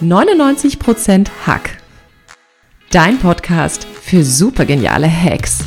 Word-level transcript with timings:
99% 0.00 1.28
Hack. 1.44 1.78
Dein 2.90 3.18
Podcast 3.18 3.84
für 3.84 4.24
supergeniale 4.24 5.10
Hacks. 5.10 5.64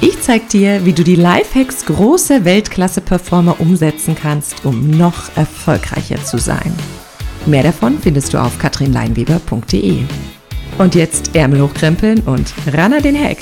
Ich 0.00 0.20
zeig 0.20 0.48
dir, 0.50 0.84
wie 0.84 0.92
du 0.92 1.02
die 1.02 1.16
Lifehacks 1.16 1.86
großer 1.86 2.44
Weltklasse-Performer 2.44 3.60
umsetzen 3.60 4.14
kannst, 4.14 4.64
um 4.64 4.90
noch 4.90 5.34
erfolgreicher 5.36 6.22
zu 6.22 6.38
sein. 6.38 6.72
Mehr 7.46 7.62
davon 7.62 7.98
findest 7.98 8.34
du 8.34 8.38
auf 8.38 8.58
katrinleinweber.de. 8.58 10.02
Und 10.78 10.94
jetzt 10.94 11.34
Ärmel 11.34 11.62
hochkrempeln 11.62 12.20
und 12.20 12.52
ran 12.72 12.92
an 12.92 13.02
den 13.02 13.18
Hack. 13.18 13.38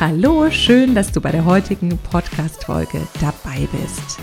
Hallo, 0.00 0.50
schön, 0.50 0.94
dass 0.94 1.12
du 1.12 1.20
bei 1.20 1.30
der 1.30 1.44
heutigen 1.44 1.96
Podcast-Folge 2.10 3.00
dabei 3.20 3.66
bist. 3.72 4.18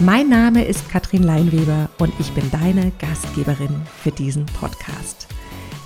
Mein 0.00 0.28
Name 0.28 0.62
ist 0.62 0.90
Katrin 0.90 1.22
Leinweber 1.22 1.88
und 1.96 2.12
ich 2.20 2.30
bin 2.32 2.50
deine 2.50 2.92
Gastgeberin 2.98 3.80
für 4.02 4.10
diesen 4.10 4.44
Podcast. 4.44 5.26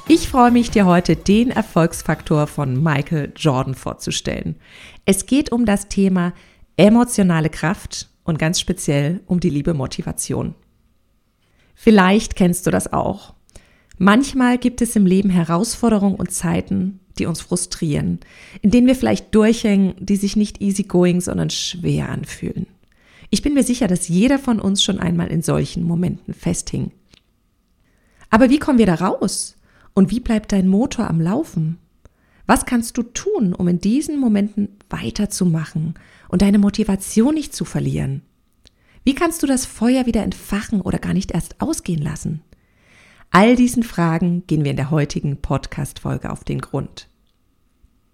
Ich 0.09 0.29
freue 0.29 0.51
mich, 0.51 0.73
dir 0.73 0.85
heute 0.85 1.15
den 1.15 1.53
Erfolgsfaktor 1.53 2.49
von 2.49 2.83
Michael 2.83 3.33
Jordan 3.37 3.77
vorzustellen. 3.77 4.57
Es 5.05 5.27
geht 5.27 5.53
um 5.53 5.65
das 5.65 5.87
Thema 5.87 6.33
emotionale 6.77 7.51
Kraft 7.51 8.09
und 8.25 8.41
ganz 8.41 8.59
speziell 8.59 9.21
um 9.27 9.39
die 9.39 9.49
liebe 9.49 9.75
Motivation. 9.75 10.57
Vielleicht 11.77 12.35
kennst 12.35 12.67
du 12.67 12.73
das 12.73 12.93
auch. 12.93 13.35
Manchmal 13.97 14.59
gibt 14.59 14.83
es 14.83 14.97
im 14.97 15.07
Leben 15.07 15.31
Herausforderungen 15.31 16.17
und 16.17 16.33
Zeiten, 16.33 16.99
die 17.21 17.27
uns 17.27 17.41
frustrieren, 17.41 18.19
in 18.61 18.73
denen 18.73 18.89
wir 18.89 18.97
vielleicht 18.97 19.33
durchhängen, 19.37 19.95
die 20.01 20.17
sich 20.17 20.35
nicht 20.35 20.61
easygoing, 20.61 21.21
sondern 21.21 21.51
schwer 21.51 22.09
anfühlen. 22.09 22.67
Ich 23.31 23.43
bin 23.43 23.55
mir 23.55 23.63
sicher, 23.63 23.87
dass 23.87 24.09
jeder 24.09 24.39
von 24.39 24.61
uns 24.61 24.83
schon 24.83 24.99
einmal 24.99 25.29
in 25.29 25.43
solchen 25.43 25.85
Momenten 25.85 26.35
festhing. 26.35 26.91
Aber 28.29 28.51
wie 28.51 28.59
kommen 28.59 28.79
wir 28.79 28.87
da 28.87 28.97
raus? 28.97 29.57
Und 29.95 30.11
wie 30.11 30.21
bleibt 30.21 30.53
dein 30.53 30.69
Motor 30.69 31.09
am 31.09 31.21
Laufen? 31.21 31.79
Was 32.47 32.67
kannst 32.67 32.99
du 32.99 33.05
tun, 33.05 33.55
um 33.55 33.69
in 33.69 33.81
diesen 33.81 34.19
Momenten 34.19 34.77
weiterzumachen 34.89 35.95
und 36.29 36.43
deine 36.43 36.59
Motivation 36.59 37.35
nicht 37.35 37.55
zu 37.55 37.65
verlieren? 37.65 38.23
Wie 39.05 39.15
kannst 39.15 39.43
du 39.43 39.47
das 39.47 39.67
Feuer 39.67 40.07
wieder 40.07 40.23
entfachen 40.23 40.81
oder 40.81 40.99
gar 40.99 41.13
nicht 41.13 41.31
erst 41.31 41.61
ausgehen 41.61 42.03
lassen? 42.03 42.43
All 43.31 43.55
diesen 43.55 43.85
Fragen 43.85 44.45
gehen 44.49 44.65
wir 44.65 44.73
in 44.73 44.77
der 44.77 44.91
heutigen 44.91 45.37
Podcast-Folge 45.37 46.31
auf 46.31 46.43
den 46.43 46.61
Grund. 46.61 47.10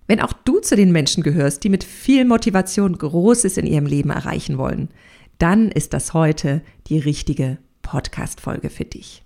Wenn 0.07 0.21
auch 0.21 0.33
du 0.33 0.61
zu 0.61 0.77
den 0.77 0.93
Menschen 0.93 1.23
gehörst, 1.23 1.65
die 1.65 1.69
mit 1.69 1.85
viel 1.85 2.25
Motivation 2.25 2.97
Großes 2.97 3.57
in 3.57 3.67
ihrem 3.67 3.87
Leben 3.87 4.11
erreichen 4.11 4.59
wollen, 4.59 4.89
dann 5.39 5.71
ist 5.71 5.93
das 5.93 6.15
heute 6.15 6.63
die 6.87 6.99
richtige 6.99 7.59
Podcast-Folge 7.83 8.71
für 8.71 8.85
dich. 8.85 9.23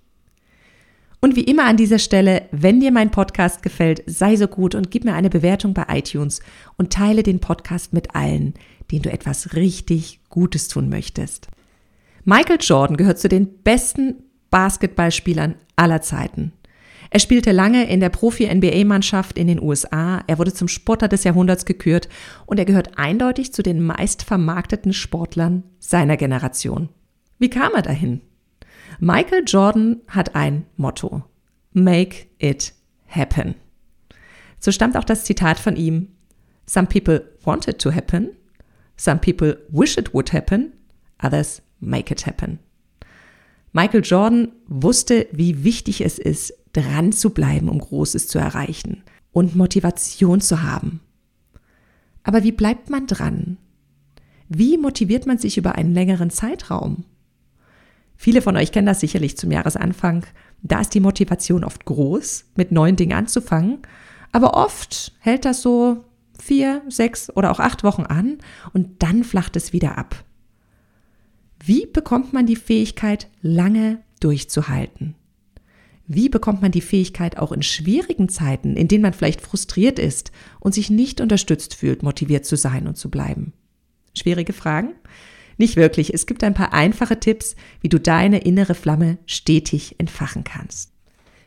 Und 1.23 1.35
wie 1.35 1.43
immer 1.43 1.65
an 1.65 1.77
dieser 1.77 1.99
Stelle, 1.99 2.47
wenn 2.51 2.79
dir 2.79 2.91
mein 2.91 3.11
Podcast 3.11 3.61
gefällt, 3.61 4.01
sei 4.07 4.35
so 4.35 4.47
gut 4.47 4.73
und 4.73 4.89
gib 4.89 5.03
mir 5.03 5.13
eine 5.13 5.29
Bewertung 5.29 5.75
bei 5.75 5.85
iTunes 5.89 6.41
und 6.77 6.91
teile 6.91 7.21
den 7.21 7.39
Podcast 7.39 7.93
mit 7.93 8.15
allen, 8.15 8.55
denen 8.91 9.03
du 9.03 9.11
etwas 9.11 9.55
richtig 9.55 10.19
Gutes 10.29 10.67
tun 10.67 10.89
möchtest. 10.89 11.47
Michael 12.25 12.57
Jordan 12.59 12.97
gehört 12.97 13.19
zu 13.19 13.29
den 13.29 13.61
besten 13.61 14.15
Basketballspielern 14.49 15.55
aller 15.75 16.01
Zeiten. 16.01 16.53
Er 17.13 17.19
spielte 17.19 17.51
lange 17.51 17.89
in 17.89 17.99
der 17.99 18.07
Profi-NBA-Mannschaft 18.07 19.37
in 19.37 19.47
den 19.47 19.61
USA. 19.61 20.23
Er 20.27 20.39
wurde 20.39 20.53
zum 20.53 20.69
Sportler 20.69 21.09
des 21.09 21.25
Jahrhunderts 21.25 21.65
gekürt 21.65 22.07
und 22.45 22.57
er 22.57 22.63
gehört 22.63 22.97
eindeutig 22.97 23.53
zu 23.53 23.61
den 23.61 23.81
meistvermarkteten 23.81 24.93
Sportlern 24.93 25.63
seiner 25.77 26.15
Generation. 26.15 26.87
Wie 27.37 27.49
kam 27.49 27.73
er 27.73 27.81
dahin? 27.81 28.21
Michael 29.01 29.43
Jordan 29.45 29.97
hat 30.07 30.35
ein 30.35 30.65
Motto. 30.77 31.25
Make 31.73 32.27
it 32.39 32.73
happen. 33.09 33.55
So 34.57 34.71
stammt 34.71 34.95
auch 34.95 35.03
das 35.03 35.25
Zitat 35.25 35.59
von 35.59 35.75
ihm. 35.75 36.07
Some 36.65 36.87
people 36.87 37.29
want 37.43 37.67
it 37.67 37.79
to 37.79 37.91
happen. 37.91 38.29
Some 38.95 39.19
people 39.19 39.57
wish 39.69 39.97
it 39.97 40.13
would 40.13 40.31
happen. 40.31 40.71
Others 41.21 41.61
make 41.81 42.13
it 42.13 42.25
happen. 42.25 42.59
Michael 43.73 44.01
Jordan 44.01 44.53
wusste, 44.67 45.27
wie 45.33 45.65
wichtig 45.65 46.01
es 46.01 46.19
ist, 46.19 46.53
dran 46.73 47.11
zu 47.11 47.31
bleiben, 47.31 47.69
um 47.69 47.79
Großes 47.79 48.27
zu 48.27 48.39
erreichen 48.39 49.03
und 49.31 49.55
Motivation 49.55 50.41
zu 50.41 50.63
haben. 50.63 51.01
Aber 52.23 52.43
wie 52.43 52.51
bleibt 52.51 52.89
man 52.89 53.07
dran? 53.07 53.57
Wie 54.47 54.77
motiviert 54.77 55.25
man 55.25 55.37
sich 55.37 55.57
über 55.57 55.75
einen 55.75 55.93
längeren 55.93 56.29
Zeitraum? 56.29 57.05
Viele 58.17 58.41
von 58.41 58.55
euch 58.57 58.71
kennen 58.71 58.85
das 58.85 58.99
sicherlich 58.99 59.37
zum 59.37 59.51
Jahresanfang. 59.51 60.25
Da 60.61 60.81
ist 60.81 60.93
die 60.93 60.99
Motivation 60.99 61.63
oft 61.63 61.85
groß, 61.85 62.45
mit 62.55 62.71
neuen 62.71 62.95
Dingen 62.95 63.13
anzufangen. 63.17 63.79
Aber 64.31 64.53
oft 64.53 65.13
hält 65.19 65.45
das 65.45 65.61
so 65.61 66.03
vier, 66.37 66.81
sechs 66.87 67.35
oder 67.35 67.51
auch 67.51 67.59
acht 67.59 67.83
Wochen 67.83 68.03
an 68.03 68.37
und 68.73 69.01
dann 69.01 69.23
flacht 69.23 69.55
es 69.55 69.73
wieder 69.73 69.97
ab. 69.97 70.23
Wie 71.63 71.85
bekommt 71.85 72.33
man 72.33 72.45
die 72.45 72.55
Fähigkeit, 72.55 73.27
lange 73.41 73.99
durchzuhalten? 74.19 75.15
Wie 76.13 76.27
bekommt 76.27 76.61
man 76.61 76.71
die 76.71 76.81
Fähigkeit, 76.81 77.37
auch 77.37 77.53
in 77.53 77.63
schwierigen 77.63 78.27
Zeiten, 78.27 78.75
in 78.75 78.89
denen 78.89 79.01
man 79.01 79.13
vielleicht 79.13 79.39
frustriert 79.39 79.97
ist 79.97 80.33
und 80.59 80.73
sich 80.73 80.89
nicht 80.89 81.21
unterstützt 81.21 81.73
fühlt, 81.73 82.03
motiviert 82.03 82.45
zu 82.45 82.57
sein 82.57 82.85
und 82.89 82.97
zu 82.97 83.09
bleiben? 83.09 83.53
Schwierige 84.13 84.51
Fragen? 84.51 84.89
Nicht 85.57 85.77
wirklich. 85.77 86.13
Es 86.13 86.25
gibt 86.25 86.43
ein 86.43 86.53
paar 86.53 86.73
einfache 86.73 87.17
Tipps, 87.21 87.55
wie 87.79 87.87
du 87.87 87.97
deine 87.97 88.39
innere 88.39 88.75
Flamme 88.75 89.19
stetig 89.25 89.95
entfachen 89.99 90.43
kannst. 90.43 90.91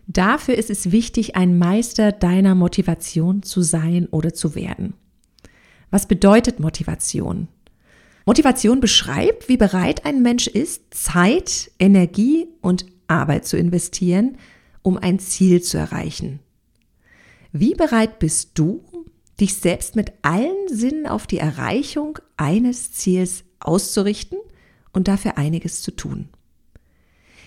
Dafür 0.06 0.54
ist 0.54 0.70
es 0.70 0.90
wichtig, 0.90 1.36
ein 1.36 1.58
Meister 1.58 2.10
deiner 2.10 2.54
Motivation 2.54 3.42
zu 3.42 3.60
sein 3.60 4.06
oder 4.06 4.32
zu 4.32 4.54
werden. 4.54 4.94
Was 5.90 6.08
bedeutet 6.08 6.58
Motivation? 6.58 7.48
Motivation 8.24 8.80
beschreibt, 8.80 9.50
wie 9.50 9.58
bereit 9.58 10.06
ein 10.06 10.22
Mensch 10.22 10.46
ist, 10.46 10.94
Zeit, 10.94 11.70
Energie 11.78 12.46
und 12.62 12.86
Arbeit 13.08 13.44
zu 13.44 13.58
investieren, 13.58 14.38
um 14.84 14.98
ein 14.98 15.18
Ziel 15.18 15.62
zu 15.62 15.78
erreichen. 15.78 16.40
Wie 17.50 17.74
bereit 17.74 18.18
bist 18.18 18.50
du, 18.54 18.84
dich 19.40 19.54
selbst 19.54 19.96
mit 19.96 20.12
allen 20.22 20.68
Sinnen 20.68 21.06
auf 21.06 21.26
die 21.26 21.38
Erreichung 21.38 22.18
eines 22.36 22.92
Ziels 22.92 23.44
auszurichten 23.58 24.38
und 24.92 25.08
dafür 25.08 25.38
einiges 25.38 25.82
zu 25.82 25.90
tun? 25.90 26.28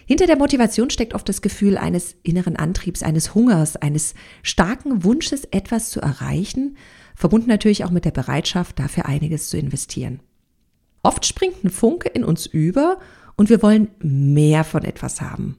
Hinter 0.07 0.25
der 0.25 0.37
Motivation 0.37 0.89
steckt 0.89 1.13
oft 1.13 1.29
das 1.29 1.41
Gefühl 1.41 1.77
eines 1.77 2.15
inneren 2.23 2.55
Antriebs, 2.55 3.03
eines 3.03 3.35
Hungers, 3.35 3.75
eines 3.75 4.15
starken 4.41 5.03
Wunsches, 5.03 5.43
etwas 5.45 5.91
zu 5.91 6.01
erreichen, 6.01 6.77
verbunden 7.15 7.49
natürlich 7.49 7.83
auch 7.83 7.91
mit 7.91 8.05
der 8.05 8.11
Bereitschaft, 8.11 8.79
dafür 8.79 9.05
einiges 9.05 9.49
zu 9.49 9.57
investieren. 9.57 10.21
Oft 11.03 11.25
springt 11.25 11.63
ein 11.63 11.69
Funke 11.69 12.09
in 12.09 12.23
uns 12.23 12.45
über 12.47 12.99
und 13.35 13.49
wir 13.49 13.61
wollen 13.61 13.89
mehr 13.99 14.63
von 14.63 14.83
etwas 14.83 15.21
haben. 15.21 15.57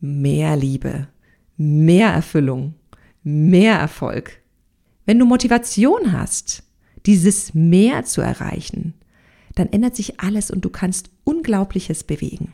Mehr 0.00 0.56
Liebe, 0.56 1.08
mehr 1.56 2.10
Erfüllung, 2.10 2.74
mehr 3.22 3.74
Erfolg. 3.78 4.40
Wenn 5.04 5.18
du 5.18 5.26
Motivation 5.26 6.12
hast, 6.12 6.62
dieses 7.06 7.54
Mehr 7.54 8.04
zu 8.04 8.20
erreichen, 8.20 8.94
dann 9.54 9.68
ändert 9.72 9.96
sich 9.96 10.20
alles 10.20 10.50
und 10.50 10.64
du 10.64 10.70
kannst 10.70 11.10
Unglaubliches 11.24 12.04
bewegen. 12.04 12.52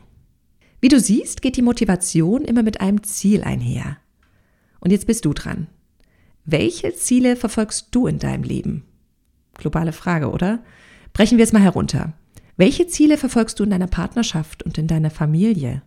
Wie 0.79 0.87
du 0.87 0.99
siehst, 0.99 1.41
geht 1.41 1.57
die 1.57 1.61
Motivation 1.61 2.43
immer 2.43 2.63
mit 2.63 2.81
einem 2.81 3.03
Ziel 3.03 3.43
einher. 3.43 3.97
Und 4.79 4.91
jetzt 4.91 5.07
bist 5.07 5.25
du 5.25 5.33
dran. 5.33 5.67
Welche 6.45 6.93
Ziele 6.93 7.35
verfolgst 7.35 7.87
du 7.91 8.07
in 8.07 8.19
deinem 8.19 8.43
Leben? 8.43 8.83
Globale 9.53 9.93
Frage, 9.93 10.29
oder? 10.29 10.63
Brechen 11.13 11.37
wir 11.37 11.43
es 11.43 11.53
mal 11.53 11.61
herunter. 11.61 12.13
Welche 12.57 12.87
Ziele 12.87 13.17
verfolgst 13.17 13.59
du 13.59 13.63
in 13.63 13.69
deiner 13.69 13.87
Partnerschaft 13.87 14.63
und 14.63 14.77
in 14.77 14.87
deiner 14.87 15.09
Familie? 15.09 15.83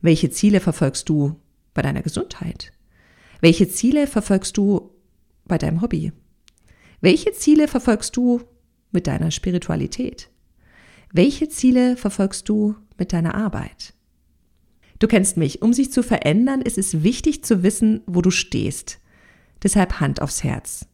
Welche 0.00 0.30
Ziele 0.30 0.60
verfolgst 0.60 1.08
du 1.08 1.40
bei 1.74 1.82
deiner 1.82 2.02
Gesundheit? 2.02 2.72
Welche 3.40 3.68
Ziele 3.68 4.06
verfolgst 4.06 4.56
du 4.56 4.90
bei 5.44 5.58
deinem 5.58 5.82
Hobby? 5.82 6.12
Welche 7.00 7.32
Ziele 7.32 7.68
verfolgst 7.68 8.16
du 8.16 8.42
mit 8.90 9.06
deiner 9.06 9.30
Spiritualität? 9.30 10.30
Welche 11.12 11.48
Ziele 11.48 11.96
verfolgst 11.96 12.48
du 12.48 12.76
mit 12.98 13.12
deiner 13.12 13.34
Arbeit? 13.34 13.94
Du 14.98 15.06
kennst 15.06 15.36
mich. 15.36 15.62
Um 15.62 15.72
sich 15.72 15.92
zu 15.92 16.02
verändern, 16.02 16.62
ist 16.62 16.78
es 16.78 17.02
wichtig 17.02 17.44
zu 17.44 17.62
wissen, 17.62 18.02
wo 18.06 18.22
du 18.22 18.30
stehst. 18.30 18.98
Deshalb 19.62 20.00
Hand 20.00 20.22
aufs 20.22 20.42
Herz. 20.42 20.86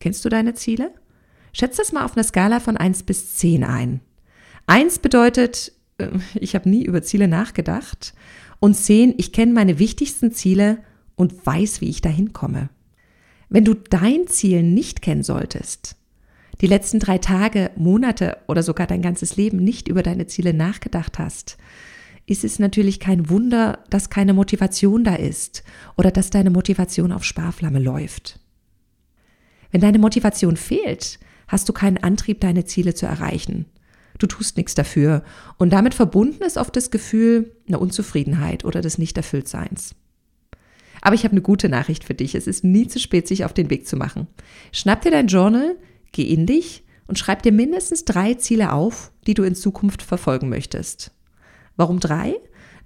Kennst 0.00 0.24
du 0.24 0.28
deine 0.28 0.54
Ziele? 0.54 0.92
Schätz 1.52 1.76
das 1.76 1.92
mal 1.92 2.04
auf 2.04 2.16
einer 2.16 2.24
Skala 2.24 2.60
von 2.60 2.76
1 2.76 3.02
bis 3.04 3.36
10 3.36 3.64
ein. 3.64 4.00
Eins 4.66 4.98
bedeutet, 4.98 5.72
äh, 5.98 6.08
ich 6.34 6.54
habe 6.54 6.68
nie 6.68 6.84
über 6.84 7.02
Ziele 7.02 7.26
nachgedacht. 7.26 8.14
Und 8.60 8.74
zehn, 8.74 9.14
ich 9.16 9.32
kenne 9.32 9.52
meine 9.52 9.78
wichtigsten 9.78 10.32
Ziele 10.32 10.78
und 11.16 11.46
weiß, 11.46 11.80
wie 11.80 11.88
ich 11.88 12.00
dahin 12.00 12.32
komme. 12.32 12.70
Wenn 13.48 13.64
du 13.64 13.74
dein 13.74 14.26
Ziel 14.26 14.62
nicht 14.62 15.02
kennen 15.02 15.22
solltest, 15.22 15.96
die 16.60 16.66
letzten 16.66 16.98
drei 16.98 17.18
Tage, 17.18 17.70
Monate 17.76 18.38
oder 18.48 18.62
sogar 18.62 18.86
dein 18.86 19.02
ganzes 19.02 19.36
Leben 19.36 19.58
nicht 19.58 19.88
über 19.88 20.02
deine 20.02 20.26
Ziele 20.26 20.52
nachgedacht 20.52 21.18
hast, 21.18 21.56
ist 22.26 22.44
es 22.44 22.58
natürlich 22.58 23.00
kein 23.00 23.30
Wunder, 23.30 23.84
dass 23.90 24.10
keine 24.10 24.34
Motivation 24.34 25.02
da 25.02 25.14
ist 25.14 25.64
oder 25.96 26.10
dass 26.10 26.30
deine 26.30 26.50
Motivation 26.50 27.10
auf 27.12 27.24
Sparflamme 27.24 27.78
läuft. 27.78 28.38
Wenn 29.70 29.80
deine 29.80 29.98
Motivation 29.98 30.56
fehlt, 30.56 31.18
hast 31.46 31.68
du 31.68 31.72
keinen 31.72 31.98
Antrieb, 31.98 32.40
deine 32.40 32.64
Ziele 32.64 32.94
zu 32.94 33.06
erreichen. 33.06 33.66
Du 34.18 34.26
tust 34.26 34.56
nichts 34.56 34.74
dafür 34.74 35.22
und 35.56 35.72
damit 35.72 35.94
verbunden 35.94 36.42
ist 36.42 36.56
oft 36.56 36.74
das 36.76 36.90
Gefühl 36.90 37.52
einer 37.68 37.80
Unzufriedenheit 37.80 38.64
oder 38.64 38.80
des 38.80 38.98
Nichterfülltseins. 38.98 39.94
Aber 41.00 41.14
ich 41.14 41.24
habe 41.24 41.32
eine 41.32 41.42
gute 41.42 41.68
Nachricht 41.68 42.04
für 42.04 42.14
dich. 42.14 42.34
Es 42.34 42.46
ist 42.46 42.64
nie 42.64 42.88
zu 42.88 42.98
spät, 42.98 43.28
sich 43.28 43.44
auf 43.44 43.54
den 43.54 43.70
Weg 43.70 43.86
zu 43.86 43.96
machen. 43.96 44.26
Schnapp 44.72 45.02
dir 45.02 45.12
dein 45.12 45.28
Journal, 45.28 45.76
geh 46.12 46.24
in 46.24 46.46
dich 46.46 46.84
und 47.06 47.18
schreib 47.18 47.42
dir 47.42 47.52
mindestens 47.52 48.04
drei 48.04 48.34
Ziele 48.34 48.72
auf, 48.72 49.12
die 49.26 49.34
du 49.34 49.44
in 49.44 49.54
Zukunft 49.54 50.02
verfolgen 50.02 50.48
möchtest. 50.48 51.12
Warum 51.76 52.00
drei? 52.00 52.34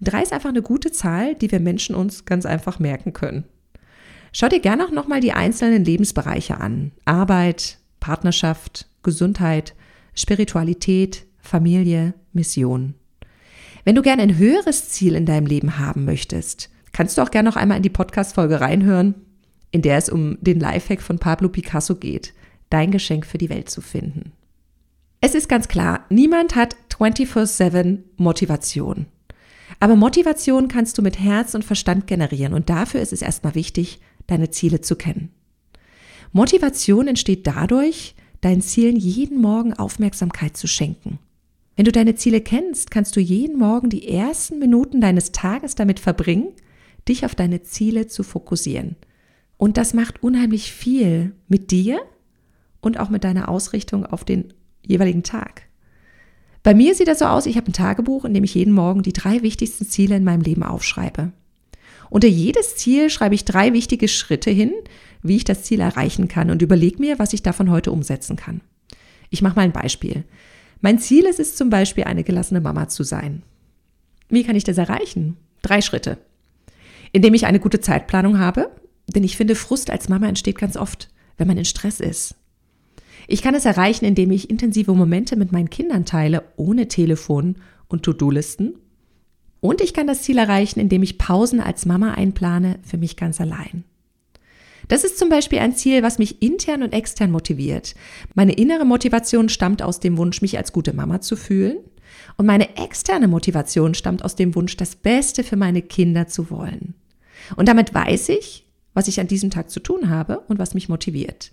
Drei 0.01 0.23
ist 0.23 0.33
einfach 0.33 0.51
eine 0.51 0.63
gute 0.63 0.93
Zahl, 0.93 1.35
die 1.35 1.51
wir 1.51 1.61
Menschen 1.61 1.95
uns 1.95 2.25
ganz 2.25 2.45
einfach 2.45 2.79
merken 2.79 3.13
können. 3.13 3.45
Schau 4.33 4.49
dir 4.49 4.61
gerne 4.61 4.85
auch 4.85 4.91
nochmal 4.91 5.21
die 5.21 5.33
einzelnen 5.33 5.85
Lebensbereiche 5.85 6.59
an. 6.59 6.93
Arbeit, 7.05 7.79
Partnerschaft, 8.01 8.89
Gesundheit, 9.03 9.75
Spiritualität, 10.15 11.27
Familie, 11.39 12.15
Mission. 12.33 12.95
Wenn 13.85 13.95
du 13.95 14.03
gerne 14.03 14.23
ein 14.23 14.39
höheres 14.39 14.91
Ziel 14.91 15.15
in 15.15 15.27
deinem 15.27 15.47
Leben 15.47 15.79
haben 15.79 16.05
möchtest, 16.05 16.71
kannst 16.93 17.19
du 17.19 17.23
auch 17.23 17.31
gerne 17.31 17.49
noch 17.49 17.57
einmal 17.57 17.79
in 17.79 17.83
die 17.83 17.91
Podcast-Folge 17.91 18.61
reinhören, 18.61 19.15
in 19.71 19.83
der 19.83 19.97
es 19.97 20.09
um 20.09 20.39
den 20.41 20.61
Lifehack 20.61 21.01
von 21.01 21.19
Pablo 21.19 21.49
Picasso 21.49 21.97
geht, 21.97 22.35
dein 22.71 22.91
Geschenk 22.91 23.27
für 23.27 23.39
die 23.39 23.49
Welt 23.49 23.71
zu 23.71 23.81
finden. 23.81 24.33
Es 25.21 25.35
ist 25.35 25.49
ganz 25.49 25.69
klar, 25.69 26.05
niemand 26.11 26.55
hat 26.55 26.77
24-7 26.91 27.99
Motivation. 28.17 29.07
Aber 29.81 29.97
Motivation 29.97 30.69
kannst 30.69 30.99
du 30.99 31.03
mit 31.03 31.19
Herz 31.19 31.55
und 31.55 31.65
Verstand 31.65 32.07
generieren 32.07 32.55
und 32.55 32.69
dafür 32.69 33.01
ist 33.01 33.13
es 33.13 33.23
erstmal 33.23 33.55
wichtig, 33.55 34.01
deine 34.27 34.51
Ziele 34.51 34.81
zu 34.81 34.97
kennen. 34.97 35.31
Motivation 36.33 37.09
entsteht 37.09 37.47
dadurch, 37.47 38.15
deinen 38.43 38.61
Zielen 38.61 38.97
jeden 38.97 39.41
Morgen 39.41 39.73
Aufmerksamkeit 39.73 40.57
zu 40.57 40.67
schenken. 40.67 41.19
Wenn 41.77 41.87
du 41.87 41.93
deine 41.93 42.15
Ziele 42.17 42.43
kennst, 42.43 42.91
kannst 42.91 43.17
du 43.17 43.21
jeden 43.21 43.59
Morgen 43.59 43.89
die 43.89 44.07
ersten 44.07 44.59
Minuten 44.59 45.01
deines 45.01 45.33
Tages 45.33 45.75
damit 45.75 45.99
verbringen, 45.99 46.49
dich 47.09 47.25
auf 47.25 47.35
deine 47.35 47.63
Ziele 47.63 48.09
zu 48.09 48.23
fokussieren. 48.23 48.97
Und 49.57 49.77
das 49.77 49.95
macht 49.95 50.23
unheimlich 50.23 50.73
viel 50.73 51.33
mit 51.49 51.71
dir 51.71 52.01
und 52.81 52.99
auch 53.01 53.09
mit 53.09 53.25
deiner 53.25 53.49
Ausrichtung 53.49 54.05
auf 54.05 54.25
den 54.25 54.53
jeweiligen 54.83 55.23
Tag. 55.23 55.63
Bei 56.63 56.75
mir 56.75 56.95
sieht 56.95 57.09
das 57.09 57.21
so 57.21 57.25
aus, 57.25 57.47
ich 57.47 57.57
habe 57.57 57.71
ein 57.71 57.73
Tagebuch, 57.73 58.25
in 58.25 58.35
dem 58.35 58.45
ich 58.45 58.55
jeden 58.55 58.75
Morgen 58.75 59.03
die 59.03 59.13
drei 59.13 59.43
wichtigsten 59.43 59.87
Ziele 59.87 60.17
in 60.17 60.25
meinem 60.25 60.43
Leben 60.43 60.63
aufschreibe. 60.63 61.33
Unter 62.11 62.29
jedes 62.29 62.77
Ziel 62.77 63.09
schreibe 63.09 63.35
ich 63.35 63.45
drei 63.45 63.73
wichtige 63.73 64.07
Schritte 64.07 64.51
hin, 64.51 64.73
wie 65.23 65.37
ich 65.37 65.45
das 65.45 65.65
Ziel 65.65 65.81
erreichen 65.81 66.29
kann 66.29 66.51
und 66.51 66.63
überlege 66.63 66.99
mir, 66.99 67.19
was 67.19 67.33
ich 67.33 67.43
davon 67.43 67.71
heute 67.71 67.93
umsetzen 67.93 68.37
kann. 68.37 68.61
Ich 69.31 69.43
mache 69.43 69.57
mal 69.57 69.63
ein 69.63 69.73
Beispiel. 69.73 70.25
Mein 70.81 70.99
Ziel 70.99 71.25
ist 71.25 71.41
es 71.41 71.57
zum 71.57 71.71
Beispiel, 71.71 72.05
eine 72.05 72.25
gelassene 72.25 72.61
Mama 72.61 72.89
zu 72.89 73.03
sein. 73.03 73.43
Wie 74.29 74.45
kann 74.45 74.57
ich 74.57 74.65
das 74.65 74.79
erreichen? 74.79 75.37
Drei 75.63 75.81
Schritte. 75.81 76.19
Indem 77.13 77.35
ich 77.35 77.47
eine 77.47 77.61
gute 77.61 77.81
Zeitplanung 77.81 78.39
habe, 78.39 78.71
denn 79.07 79.25
ich 79.25 79.37
finde, 79.37 79.55
Frust 79.55 79.91
als 79.91 80.09
Mama 80.09 80.29
entsteht 80.29 80.59
ganz 80.59 80.77
oft, 80.77 81.09
wenn 81.37 81.47
man 81.47 81.59
in 81.59 81.65
Stress 81.65 82.01
ist. 82.01 82.35
Ich 83.29 83.43
kann 83.43 83.55
es 83.55 83.65
erreichen, 83.65 84.05
indem 84.05 84.31
ich 84.33 84.51
intensive 84.51 84.93
Momente 84.93 85.37
mit 85.37 85.53
meinen 85.53 85.71
Kindern 85.71 86.05
teile, 86.05 86.45
ohne 86.57 86.89
Telefon 86.89 87.57
und 87.89 88.03
To-Do-Listen 88.03 88.75
und 89.63 89.81
ich 89.81 89.95
kann 89.95 90.09
das 90.09 90.23
Ziel 90.23 90.39
erreichen, 90.39 90.81
indem 90.81 91.05
ich 91.05 91.19
Pausen 91.19 91.61
als 91.61 91.87
Mama 91.87 92.15
einplane, 92.15 92.81
für 92.83 92.99
mich 92.99 93.17
ganz 93.17 93.41
allein. 93.41 93.85
Das 94.93 95.05
ist 95.05 95.19
zum 95.19 95.31
Beispiel 95.31 95.61
ein 95.61 95.75
Ziel, 95.75 96.03
was 96.03 96.19
mich 96.19 96.43
intern 96.43 96.83
und 96.83 96.93
extern 96.93 97.31
motiviert. 97.31 97.95
Meine 98.35 98.53
innere 98.53 98.85
Motivation 98.85 99.49
stammt 99.49 99.81
aus 99.81 100.01
dem 100.01 100.19
Wunsch, 100.19 100.43
mich 100.43 100.59
als 100.59 100.71
gute 100.71 100.93
Mama 100.93 101.23
zu 101.23 101.35
fühlen. 101.35 101.79
Und 102.37 102.45
meine 102.45 102.77
externe 102.77 103.27
Motivation 103.27 103.95
stammt 103.95 104.23
aus 104.23 104.37
dem 104.37 104.55
Wunsch, 104.55 104.77
das 104.77 104.95
Beste 104.95 105.45
für 105.45 105.57
meine 105.57 105.81
Kinder 105.81 106.29
zu 106.29 106.51
wollen. 106.51 106.93
Und 107.57 107.69
damit 107.69 107.95
weiß 107.95 108.29
ich, 108.29 108.67
was 108.93 109.09
ich 109.09 109.19
an 109.19 109.29
diesem 109.29 109.49
Tag 109.49 109.71
zu 109.71 109.81
tun 109.81 110.11
habe 110.11 110.41
und 110.41 110.59
was 110.59 110.75
mich 110.75 110.91
motiviert. 110.91 111.53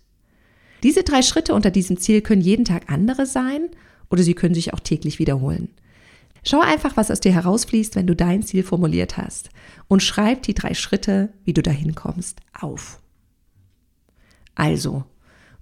Diese 0.83 1.03
drei 1.03 1.21
Schritte 1.21 1.53
unter 1.53 1.71
diesem 1.71 1.95
Ziel 1.95 2.19
können 2.19 2.41
jeden 2.41 2.65
Tag 2.65 2.91
andere 2.91 3.25
sein 3.25 3.69
oder 4.09 4.21
sie 4.21 4.33
können 4.33 4.53
sich 4.53 4.73
auch 4.73 4.81
täglich 4.81 5.17
wiederholen. 5.17 5.69
Schau 6.43 6.59
einfach, 6.59 6.97
was 6.97 7.09
aus 7.09 7.21
dir 7.21 7.31
herausfließt, 7.31 7.95
wenn 7.95 8.05
du 8.05 8.17
dein 8.17 8.43
Ziel 8.43 8.63
formuliert 8.63 9.15
hast 9.15 9.49
und 9.87 10.03
schreib 10.03 10.43
die 10.43 10.55
drei 10.55 10.73
Schritte, 10.73 11.29
wie 11.45 11.53
du 11.53 11.63
dahin 11.63 11.95
kommst, 11.95 12.41
auf. 12.59 12.98
Also, 14.59 15.05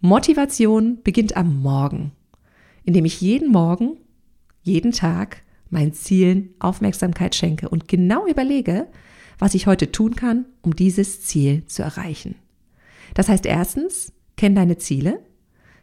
Motivation 0.02 1.04
beginnt 1.04 1.38
am 1.38 1.62
Morgen, 1.62 2.14
indem 2.84 3.06
ich 3.06 3.22
jeden 3.22 3.52
Morgen, 3.52 3.98
jeden 4.64 4.92
Tag 4.92 5.44
meinen 5.70 5.94
Zielen 5.94 6.56
Aufmerksamkeit 6.58 7.36
schenke 7.36 7.70
und 7.70 7.88
genau 7.88 8.26
überlege, 8.26 8.88
was 9.38 9.54
ich 9.54 9.68
heute 9.68 9.92
tun 9.92 10.16
kann, 10.16 10.46
um 10.64 10.76
dieses 10.76 11.22
Ziel 11.22 11.64
zu 11.68 11.84
erreichen. 11.84 12.34
Das 13.14 13.30
heißt 13.30 13.46
erstens, 13.46 14.14
kenn 14.36 14.56
deine 14.56 14.80
Ziele. 14.80 15.20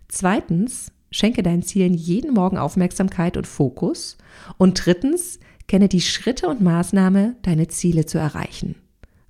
Zweitens, 0.08 0.90
Schenke 1.12 1.44
deinen 1.44 1.62
Zielen 1.62 1.94
jeden 1.94 2.34
Morgen 2.34 2.58
Aufmerksamkeit 2.58 3.37
und 3.37 3.46
Fokus. 3.46 4.19
Und 4.58 4.84
drittens, 4.84 5.38
kenne 5.69 5.88
die 5.88 6.00
Schritte 6.00 6.49
und 6.49 6.62
Maßnahme, 6.62 7.37
deine 7.43 7.69
Ziele 7.69 8.06
zu 8.06 8.19
erreichen. 8.19 8.75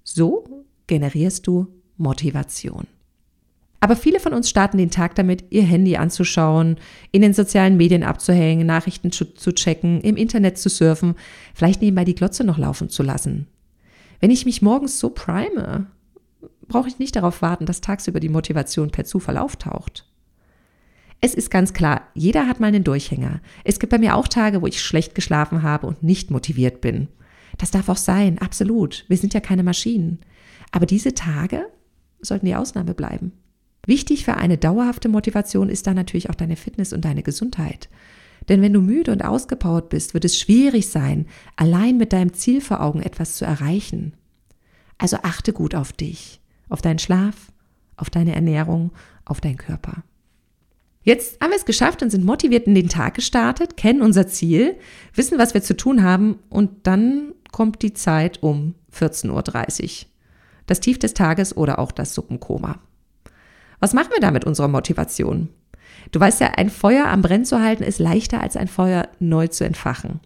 So 0.02 0.64
generierst 0.86 1.46
du 1.46 1.66
Motivation. 1.98 2.86
Aber 3.84 3.96
viele 3.96 4.18
von 4.18 4.32
uns 4.32 4.48
starten 4.48 4.78
den 4.78 4.90
Tag 4.90 5.14
damit, 5.14 5.44
ihr 5.50 5.62
Handy 5.62 5.98
anzuschauen, 5.98 6.78
in 7.12 7.20
den 7.20 7.34
sozialen 7.34 7.76
Medien 7.76 8.02
abzuhängen, 8.02 8.66
Nachrichten 8.66 9.12
zu, 9.12 9.34
zu 9.34 9.52
checken, 9.52 10.00
im 10.00 10.16
Internet 10.16 10.56
zu 10.56 10.70
surfen, 10.70 11.16
vielleicht 11.52 11.82
nebenbei 11.82 12.06
die 12.06 12.14
Glotze 12.14 12.44
noch 12.44 12.56
laufen 12.56 12.88
zu 12.88 13.02
lassen. 13.02 13.46
Wenn 14.20 14.30
ich 14.30 14.46
mich 14.46 14.62
morgens 14.62 14.98
so 14.98 15.10
prime, 15.10 15.88
brauche 16.66 16.88
ich 16.88 16.98
nicht 16.98 17.14
darauf 17.14 17.42
warten, 17.42 17.66
dass 17.66 17.82
tagsüber 17.82 18.20
die 18.20 18.30
Motivation 18.30 18.90
per 18.90 19.04
Zufall 19.04 19.36
auftaucht. 19.36 20.06
Es 21.20 21.34
ist 21.34 21.50
ganz 21.50 21.74
klar, 21.74 22.08
jeder 22.14 22.48
hat 22.48 22.60
mal 22.60 22.68
einen 22.68 22.84
Durchhänger. 22.84 23.42
Es 23.64 23.78
gibt 23.78 23.90
bei 23.90 23.98
mir 23.98 24.16
auch 24.16 24.28
Tage, 24.28 24.62
wo 24.62 24.66
ich 24.66 24.80
schlecht 24.80 25.14
geschlafen 25.14 25.62
habe 25.62 25.86
und 25.86 26.02
nicht 26.02 26.30
motiviert 26.30 26.80
bin. 26.80 27.08
Das 27.58 27.70
darf 27.70 27.90
auch 27.90 27.98
sein, 27.98 28.38
absolut. 28.38 29.04
Wir 29.08 29.18
sind 29.18 29.34
ja 29.34 29.40
keine 29.40 29.62
Maschinen. 29.62 30.20
Aber 30.72 30.86
diese 30.86 31.12
Tage 31.12 31.66
sollten 32.22 32.46
die 32.46 32.56
Ausnahme 32.56 32.94
bleiben. 32.94 33.32
Wichtig 33.86 34.24
für 34.24 34.34
eine 34.34 34.58
dauerhafte 34.58 35.08
Motivation 35.08 35.68
ist 35.68 35.86
da 35.86 35.94
natürlich 35.94 36.30
auch 36.30 36.34
deine 36.34 36.56
Fitness 36.56 36.92
und 36.92 37.04
deine 37.04 37.22
Gesundheit. 37.22 37.88
Denn 38.48 38.62
wenn 38.62 38.72
du 38.72 38.80
müde 38.80 39.12
und 39.12 39.24
ausgepowert 39.24 39.88
bist, 39.88 40.14
wird 40.14 40.24
es 40.24 40.38
schwierig 40.38 40.88
sein, 40.88 41.26
allein 41.56 41.96
mit 41.96 42.12
deinem 42.12 42.32
Ziel 42.34 42.60
vor 42.60 42.82
Augen 42.82 43.00
etwas 43.02 43.36
zu 43.36 43.44
erreichen. 43.44 44.14
Also 44.98 45.18
achte 45.22 45.52
gut 45.52 45.74
auf 45.74 45.92
dich, 45.92 46.40
auf 46.68 46.82
deinen 46.82 46.98
Schlaf, 46.98 47.52
auf 47.96 48.10
deine 48.10 48.34
Ernährung, 48.34 48.92
auf 49.24 49.40
deinen 49.40 49.56
Körper. 49.56 50.02
Jetzt 51.02 51.40
haben 51.40 51.50
wir 51.50 51.56
es 51.56 51.66
geschafft 51.66 52.02
und 52.02 52.10
sind 52.10 52.24
motiviert 52.24 52.66
in 52.66 52.74
den 52.74 52.88
Tag 52.88 53.14
gestartet, 53.14 53.76
kennen 53.76 54.00
unser 54.00 54.26
Ziel, 54.26 54.76
wissen, 55.14 55.38
was 55.38 55.52
wir 55.52 55.62
zu 55.62 55.76
tun 55.76 56.02
haben 56.02 56.38
und 56.48 56.86
dann 56.86 57.34
kommt 57.52 57.82
die 57.82 57.92
Zeit 57.92 58.42
um 58.42 58.74
14.30 58.98 59.82
Uhr. 59.82 60.06
Das 60.66 60.80
Tief 60.80 60.98
des 60.98 61.12
Tages 61.12 61.56
oder 61.56 61.78
auch 61.78 61.92
das 61.92 62.14
Suppenkoma. 62.14 62.80
Was 63.80 63.92
machen 63.92 64.10
wir 64.12 64.20
da 64.20 64.30
mit 64.30 64.44
unserer 64.44 64.68
Motivation? 64.68 65.48
Du 66.12 66.20
weißt 66.20 66.40
ja, 66.40 66.52
ein 66.56 66.70
Feuer 66.70 67.06
am 67.06 67.22
Brennen 67.22 67.44
zu 67.44 67.60
halten 67.60 67.82
ist 67.82 67.98
leichter 67.98 68.40
als 68.40 68.56
ein 68.56 68.68
Feuer 68.68 69.08
neu 69.18 69.48
zu 69.48 69.64
entfachen. 69.64 70.20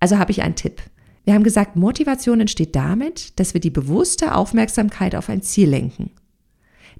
Also 0.00 0.18
habe 0.18 0.30
ich 0.30 0.42
einen 0.42 0.54
Tipp. 0.54 0.82
Wir 1.24 1.34
haben 1.34 1.44
gesagt, 1.44 1.76
Motivation 1.76 2.40
entsteht 2.40 2.74
damit, 2.74 3.38
dass 3.38 3.52
wir 3.54 3.60
die 3.60 3.70
bewusste 3.70 4.34
Aufmerksamkeit 4.34 5.14
auf 5.14 5.28
ein 5.28 5.42
Ziel 5.42 5.68
lenken. 5.68 6.10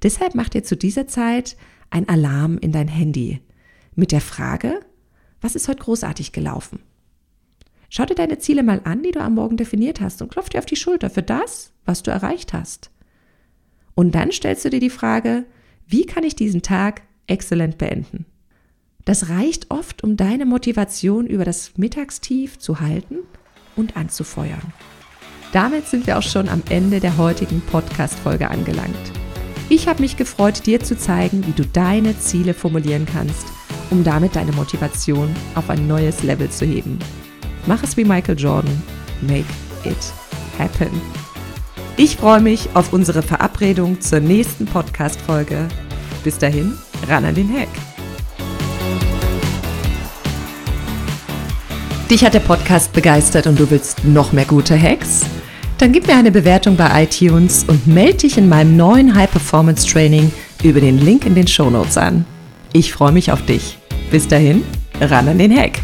Deshalb 0.02 0.34
macht 0.34 0.54
ihr 0.54 0.64
zu 0.64 0.76
dieser 0.76 1.06
Zeit 1.06 1.56
ein 1.90 2.08
Alarm 2.08 2.58
in 2.58 2.72
dein 2.72 2.88
Handy 2.88 3.40
mit 3.94 4.12
der 4.12 4.20
Frage, 4.20 4.80
was 5.40 5.54
ist 5.54 5.68
heute 5.68 5.82
großartig 5.82 6.32
gelaufen? 6.32 6.80
Schau 7.88 8.04
dir 8.04 8.14
deine 8.14 8.38
Ziele 8.38 8.62
mal 8.62 8.82
an, 8.84 9.02
die 9.02 9.12
du 9.12 9.20
am 9.20 9.34
Morgen 9.34 9.56
definiert 9.56 10.00
hast 10.00 10.20
und 10.20 10.30
klopf 10.30 10.50
dir 10.50 10.58
auf 10.58 10.66
die 10.66 10.76
Schulter 10.76 11.08
für 11.08 11.22
das, 11.22 11.72
was 11.84 12.02
du 12.02 12.10
erreicht 12.10 12.52
hast. 12.52 12.90
Und 13.98 14.14
dann 14.14 14.30
stellst 14.30 14.64
du 14.64 14.70
dir 14.70 14.78
die 14.78 14.90
Frage, 14.90 15.44
wie 15.88 16.06
kann 16.06 16.22
ich 16.22 16.36
diesen 16.36 16.62
Tag 16.62 17.02
exzellent 17.26 17.78
beenden? 17.78 18.26
Das 19.04 19.28
reicht 19.28 19.72
oft, 19.72 20.04
um 20.04 20.16
deine 20.16 20.46
Motivation 20.46 21.26
über 21.26 21.44
das 21.44 21.76
Mittagstief 21.78 22.60
zu 22.60 22.78
halten 22.78 23.16
und 23.74 23.96
anzufeuern. 23.96 24.72
Damit 25.52 25.88
sind 25.88 26.06
wir 26.06 26.16
auch 26.16 26.22
schon 26.22 26.48
am 26.48 26.62
Ende 26.70 27.00
der 27.00 27.16
heutigen 27.16 27.60
Podcast-Folge 27.60 28.48
angelangt. 28.48 28.94
Ich 29.68 29.88
habe 29.88 30.02
mich 30.02 30.16
gefreut, 30.16 30.64
dir 30.64 30.78
zu 30.78 30.96
zeigen, 30.96 31.44
wie 31.48 31.60
du 31.60 31.66
deine 31.66 32.16
Ziele 32.20 32.54
formulieren 32.54 33.04
kannst, 33.04 33.48
um 33.90 34.04
damit 34.04 34.36
deine 34.36 34.52
Motivation 34.52 35.34
auf 35.56 35.68
ein 35.70 35.88
neues 35.88 36.22
Level 36.22 36.48
zu 36.50 36.64
heben. 36.64 37.00
Mach 37.66 37.82
es 37.82 37.96
wie 37.96 38.04
Michael 38.04 38.38
Jordan. 38.38 38.80
Make 39.22 39.48
it 39.84 40.12
happen. 40.56 41.27
Ich 42.00 42.16
freue 42.16 42.40
mich 42.40 42.68
auf 42.74 42.92
unsere 42.92 43.22
Verabredung 43.22 44.00
zur 44.00 44.20
nächsten 44.20 44.66
Podcast-Folge. 44.66 45.66
Bis 46.22 46.38
dahin, 46.38 46.74
ran 47.08 47.24
an 47.24 47.34
den 47.34 47.52
Hack. 47.52 47.66
Dich 52.08 52.24
hat 52.24 52.34
der 52.34 52.40
Podcast 52.40 52.92
begeistert 52.92 53.48
und 53.48 53.58
du 53.58 53.68
willst 53.68 54.04
noch 54.04 54.32
mehr 54.32 54.44
gute 54.44 54.80
Hacks? 54.80 55.22
Dann 55.78 55.90
gib 55.90 56.06
mir 56.06 56.14
eine 56.14 56.30
Bewertung 56.30 56.76
bei 56.76 57.02
iTunes 57.02 57.64
und 57.64 57.88
melde 57.88 58.18
dich 58.18 58.38
in 58.38 58.48
meinem 58.48 58.76
neuen 58.76 59.16
High 59.16 59.32
Performance 59.32 59.84
Training 59.84 60.30
über 60.62 60.80
den 60.80 60.98
Link 60.98 61.26
in 61.26 61.34
den 61.34 61.48
Show 61.48 61.68
Notes 61.68 61.98
an. 61.98 62.24
Ich 62.72 62.92
freue 62.92 63.10
mich 63.10 63.32
auf 63.32 63.44
dich. 63.44 63.76
Bis 64.12 64.28
dahin, 64.28 64.62
ran 65.00 65.26
an 65.26 65.38
den 65.38 65.52
Hack. 65.52 65.80